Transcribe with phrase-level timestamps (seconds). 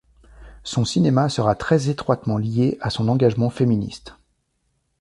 [0.63, 4.15] Son cinéma sera très étroitement lié à son engagement féministe.